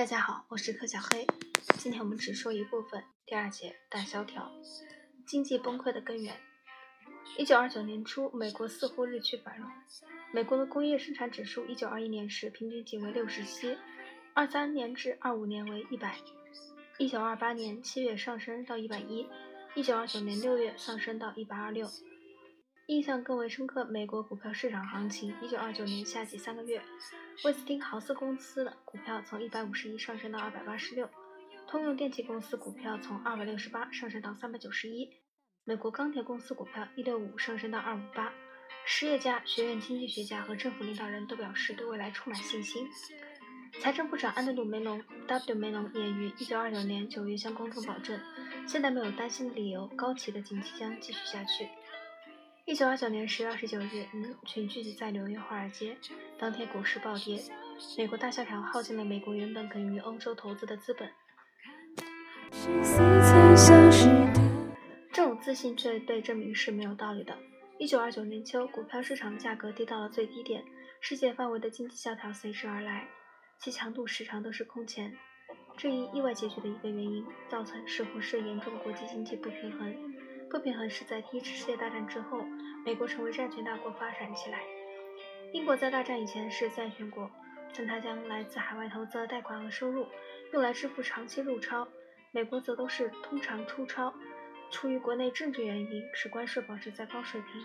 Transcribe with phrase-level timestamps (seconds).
[0.00, 1.26] 大家好，我是柯小黑。
[1.76, 4.50] 今天我们只说一部分，第二节大萧条，
[5.26, 6.34] 经济崩溃的根源。
[7.36, 9.68] 一九二九年初，美国似乎日趋繁荣。
[10.32, 13.76] 美国的工业生产指数，一九二一年时平均仅为六十七，
[14.32, 16.16] 二三年至二五年为一百，
[16.96, 19.28] 一九二八年七月上升到一百一，
[19.74, 21.86] 一九二九年六月上升到一百二六。
[22.86, 25.34] 印象更为深刻，美国股票市场行情。
[25.40, 26.82] 一九二九年夏季三个月，
[27.44, 31.08] 威斯汀豪斯公司的股票从一百五十一上升到二百八十六，
[31.68, 35.08] 通用电气公司股票从二百六十八上升到三百九十一，
[35.64, 38.32] 美国钢铁公司股票一六五上升到二五八。
[38.84, 42.88] 实业家、学院经济学家和政府领导人都表示对未来充满信心。
[43.80, 45.54] 财政部长安德鲁·梅隆 （W.
[45.54, 48.18] 梅隆）也于一九二九年九月向公众保证，
[48.66, 51.68] 现在没有担心的理由，高企的景气将继续下去。
[52.66, 55.96] 一九二九年十月二十九日，人群聚集在纽约华尔街。
[56.38, 57.42] 当天股市暴跌，
[57.96, 61.10] 美国大萧条耗尽了美国原本肯于欧洲投资的资本。
[65.10, 67.36] 这种自信却被证明是没有道理的。
[67.78, 70.62] 一九二九年秋，股票市场价格跌到了最低点，
[71.00, 73.08] 世界范围的经济萧条随之而来，
[73.58, 75.16] 其强度时常都是空前。
[75.76, 79.94] 这一意外结局的一个原因，造成似乎是严重国际经济不平衡。
[80.50, 82.40] 不平衡是在第一次世界大战之后，
[82.84, 84.58] 美国成为战权大国发展起来。
[85.52, 87.30] 英国在大战以前是债权国，
[87.76, 90.04] 但它将来自海外投资的贷款和收入
[90.52, 91.86] 用来支付长期入超，
[92.32, 94.12] 美国则都是通常出超。
[94.72, 97.62] 出于国内政治原因，使关税保持在高水平，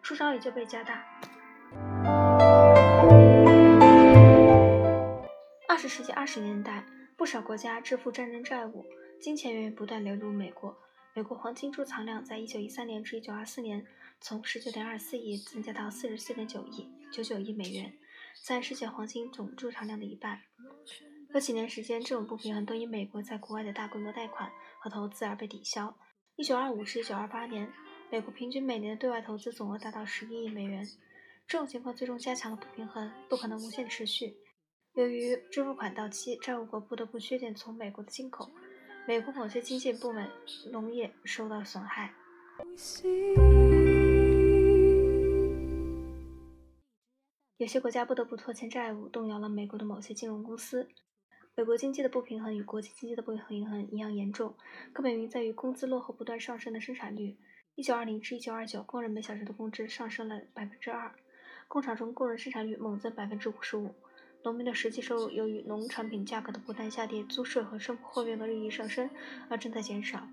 [0.00, 1.04] 出超也就被加大。
[5.68, 6.84] 二十世纪二十年代，
[7.16, 8.86] 不少国家支付战争债务，
[9.20, 10.76] 金钱源源不断流入美国。
[11.12, 13.84] 美国黄金贮藏量在1913年至1924年
[14.20, 17.92] 从19.24亿增加到44.9亿99亿美元，
[18.44, 20.40] 占世界黄金总贮藏量的一半。
[21.34, 25.96] 有几年时间，这种不平衡都因美国在国外的大规模贷款和投资而被抵消。
[26.36, 27.72] 1925至1928年，
[28.10, 30.86] 美国平均每年的对外投资总额达到11亿美元。
[31.46, 34.36] 这种情况最终加强了不平衡，不可能无限持续。
[34.94, 38.52] 由于支付款到期，债务国不得不削减从美国的进口。
[39.06, 40.30] 美国某些经济部门
[40.70, 42.12] 农业受到损害，
[47.56, 50.88] 有些国家不得不拖欠债务，动摇了美国的某些金融公司。
[51.56, 54.54] 美国经济的不平衡与国际经济的不平衡一样严重，
[54.92, 57.36] 根本原因在于工资落后不断上升的生产率。
[57.74, 61.12] 一九二零至一九二九，工人每小时的工资上升了百分之二，
[61.66, 63.94] 工厂中工人生产率猛增百分之五十五。
[64.42, 69.10] 农民的实际收入由于农产品价格的不断下跌、租税和生活货币的日益上升
[69.48, 70.26] 而正在减少。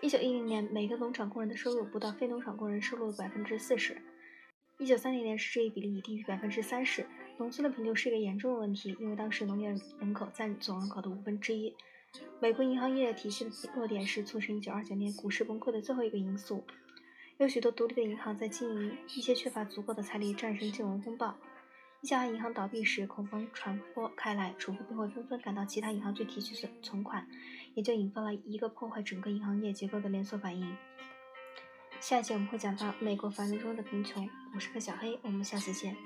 [0.00, 4.00] 一九一零年，每个农场工人的收入不到非农场工人收入的百分之四十。
[4.78, 7.06] 一九三零年时，这一比例已低于百分之三十。
[7.38, 11.74] 农村的贫穷是一个严重的问题，因为当时农业人口占总人口的五分之一。
[12.40, 16.64] 美国银行业体系的弱点是促成一九二九年股市崩溃的最后一个因素。
[17.38, 21.36] 有许多独立的银行在经营，一些缺乏足够的财力战胜金融风暴。
[22.04, 27.26] 一家银行倒闭时，恐慌传播开来，储户便会纷纷赶到其他银行去提取存存款，
[27.72, 30.76] 也就引发了一个破坏整个银行业结构的连锁反应。
[32.00, 34.28] 下一节我们会讲到美国繁荣中的贫穷。
[34.54, 35.96] 我是个小黑，我们下次见。